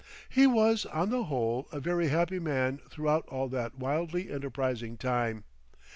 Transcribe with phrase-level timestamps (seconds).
[0.29, 5.43] He was, on the whole, a very happy man throughout all that wildly enterprising time.